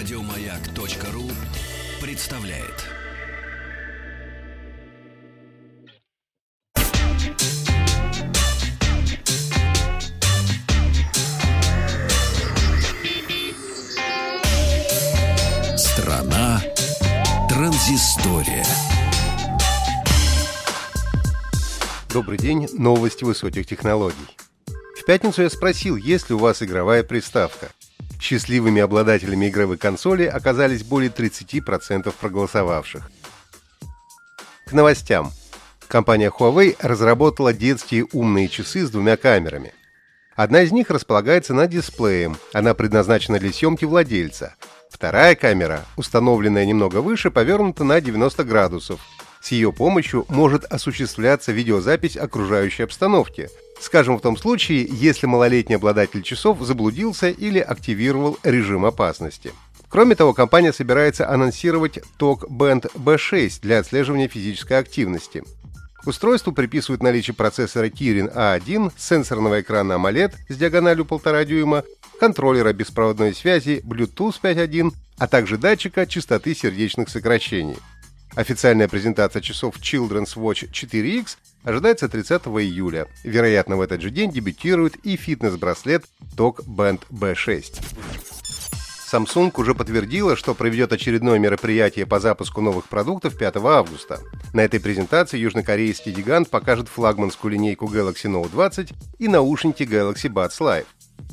[0.00, 1.30] Радиомаяк.ру
[2.00, 2.86] представляет.
[15.76, 16.62] Страна
[17.50, 18.64] транзистория.
[22.10, 24.16] Добрый день, новости высоких технологий.
[24.98, 27.68] В пятницу я спросил, есть ли у вас игровая приставка.
[28.20, 33.10] Счастливыми обладателями игровой консоли оказались более 30% проголосовавших.
[34.66, 35.32] К новостям.
[35.88, 39.72] Компания Huawei разработала детские умные часы с двумя камерами.
[40.36, 44.54] Одна из них располагается над дисплеем, она предназначена для съемки владельца.
[44.90, 49.00] Вторая камера, установленная немного выше, повернута на 90 градусов.
[49.40, 53.48] С ее помощью может осуществляться видеозапись окружающей обстановки–
[53.80, 59.52] Скажем, в том случае, если малолетний обладатель часов заблудился или активировал режим опасности.
[59.88, 65.42] Кроме того, компания собирается анонсировать TOC Band B6 для отслеживания физической активности.
[66.06, 71.84] Устройству приписывают наличие процессора Kirin A1, сенсорного экрана AMOLED с диагональю 1,5 дюйма,
[72.20, 77.76] контроллера беспроводной связи Bluetooth 5.1, а также датчика частоты сердечных сокращений.
[78.36, 83.06] Официальная презентация часов Children's Watch 4X ожидается 30 июля.
[83.24, 86.04] Вероятно, в этот же день дебютирует и фитнес-браслет
[86.36, 87.82] TOC Band B6.
[89.12, 94.20] Samsung уже подтвердила, что проведет очередное мероприятие по запуску новых продуктов 5 августа.
[94.52, 100.60] На этой презентации южнокорейский гигант покажет флагманскую линейку Galaxy Note 20 и наушники Galaxy Buds
[100.60, 100.86] Live.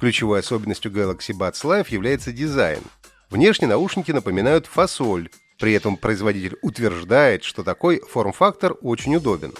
[0.00, 2.80] Ключевой особенностью Galaxy Buds Live является дизайн.
[3.30, 5.28] Внешне наушники напоминают фасоль,
[5.60, 9.52] при этом производитель утверждает, что такой форм-фактор очень удобен.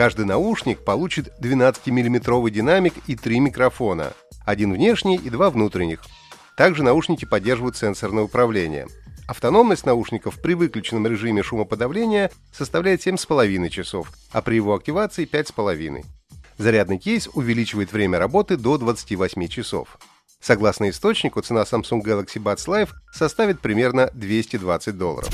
[0.00, 4.14] Каждый наушник получит 12-миллиметровый динамик и три микрофона,
[4.46, 6.00] один внешний и два внутренних.
[6.56, 8.86] Также наушники поддерживают сенсорное управление.
[9.28, 16.02] Автономность наушников при выключенном режиме шумоподавления составляет 7,5 часов, а при его активации 5,5.
[16.56, 19.98] Зарядный кейс увеличивает время работы до 28 часов.
[20.40, 25.28] Согласно источнику, цена Samsung Galaxy Buds Live составит примерно 220 долларов.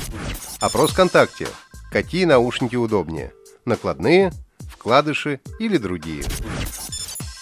[0.59, 1.47] Опрос ВКонтакте.
[1.89, 3.31] Какие наушники удобнее?
[3.63, 4.33] Накладные,
[4.87, 6.23] вкладыши или другие?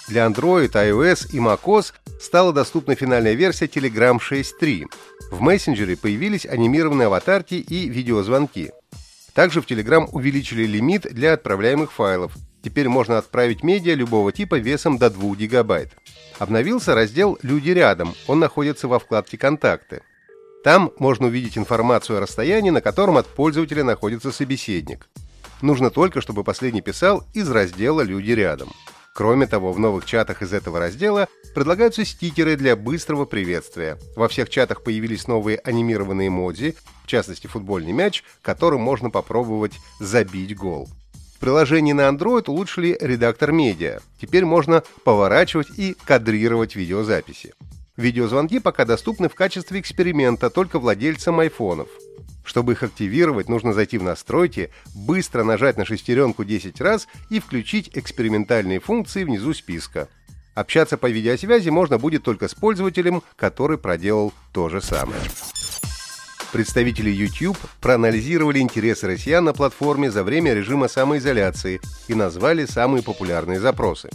[0.07, 4.85] Для Android, iOS и macOS стала доступна финальная версия Telegram 6.3.
[5.29, 8.71] В мессенджере появились анимированные аватарки и видеозвонки.
[9.35, 12.33] Также в Telegram увеличили лимит для отправляемых файлов.
[12.63, 15.91] Теперь можно отправить медиа любого типа весом до 2 гигабайт.
[16.39, 20.01] Обновился раздел «Люди рядом», он находится во вкладке «Контакты».
[20.63, 25.07] Там можно увидеть информацию о расстоянии, на котором от пользователя находится собеседник.
[25.65, 28.69] Нужно только, чтобы последний писал из раздела «Люди рядом».
[29.15, 33.97] Кроме того, в новых чатах из этого раздела предлагаются стикеры для быстрого приветствия.
[34.15, 40.55] Во всех чатах появились новые анимированные эмодзи, в частности футбольный мяч, которым можно попробовать забить
[40.55, 40.87] гол.
[41.35, 44.01] В приложении на Android улучшили редактор медиа.
[44.21, 47.55] Теперь можно поворачивать и кадрировать видеозаписи.
[47.97, 51.87] Видеозвонки пока доступны в качестве эксперимента только владельцам айфонов.
[52.45, 57.89] Чтобы их активировать, нужно зайти в настройки, быстро нажать на шестеренку 10 раз и включить
[57.93, 60.07] экспериментальные функции внизу списка.
[60.53, 65.19] Общаться по видеосвязи можно будет только с пользователем, который проделал то же самое.
[66.53, 73.59] Представители YouTube проанализировали интересы россиян на платформе за время режима самоизоляции и назвали самые популярные
[73.59, 74.09] запросы.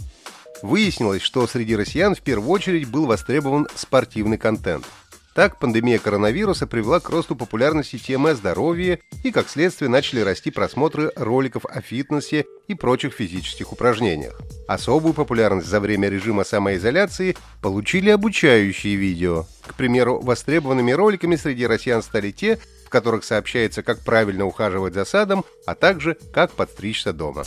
[0.63, 4.85] Выяснилось, что среди россиян в первую очередь был востребован спортивный контент.
[5.33, 10.51] Так, пандемия коронавируса привела к росту популярности темы о здоровье и, как следствие, начали расти
[10.51, 14.37] просмотры роликов о фитнесе и прочих физических упражнениях.
[14.67, 19.45] Особую популярность за время режима самоизоляции получили обучающие видео.
[19.65, 25.05] К примеру, востребованными роликами среди россиян стали те, в которых сообщается, как правильно ухаживать за
[25.05, 27.45] садом, а также как подстричься дома.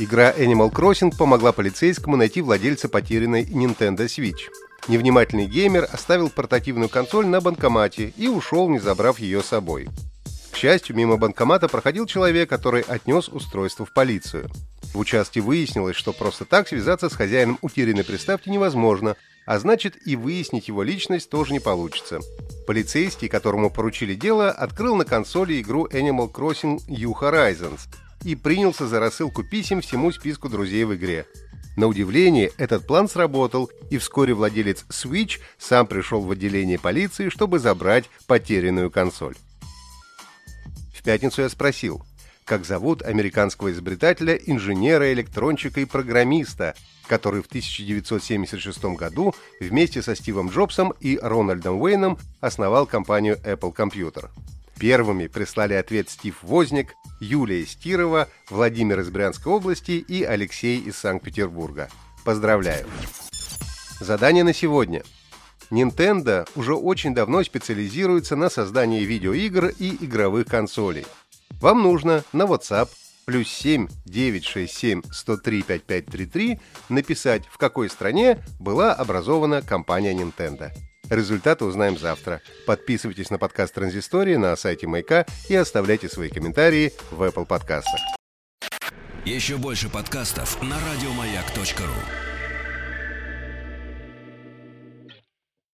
[0.00, 4.48] Игра Animal Crossing помогла полицейскому найти владельца потерянной Nintendo Switch.
[4.88, 9.88] Невнимательный геймер оставил портативную консоль на банкомате и ушел, не забрав ее с собой.
[10.50, 14.50] К счастью, мимо банкомата проходил человек, который отнес устройство в полицию.
[14.94, 20.16] В участке выяснилось, что просто так связаться с хозяином утерянной приставки невозможно, а значит и
[20.16, 22.20] выяснить его личность тоже не получится.
[22.66, 27.80] Полицейский, которому поручили дело, открыл на консоли игру Animal Crossing New Horizons
[28.24, 31.26] и принялся за рассылку писем всему списку друзей в игре.
[31.78, 37.60] На удивление, этот план сработал, и вскоре владелец Switch сам пришел в отделение полиции, чтобы
[37.60, 39.36] забрать потерянную консоль.
[40.92, 42.04] В пятницу я спросил,
[42.44, 46.74] как зовут американского изобретателя, инженера, электрончика и программиста,
[47.06, 54.30] который в 1976 году вместе со Стивом Джобсом и Рональдом Уэйном основал компанию Apple Computer.
[54.78, 61.88] Первыми прислали ответ Стив Возник, Юлия Стирова, Владимир из Брянской области и Алексей из Санкт-Петербурга.
[62.24, 62.86] Поздравляю!
[64.00, 65.02] Задание на сегодня.
[65.70, 71.06] Nintendo уже очень давно специализируется на создании видеоигр и игровых консолей.
[71.60, 72.88] Вам нужно на WhatsApp
[73.26, 80.70] плюс 7 967 103 5533 написать, в какой стране была образована компания Nintendo.
[81.10, 82.40] Результаты узнаем завтра.
[82.66, 88.00] Подписывайтесь на подкаст Транзистории на сайте Майка и оставляйте свои комментарии в Apple подкастах.
[89.24, 92.37] Еще больше подкастов на радиомаяк.ру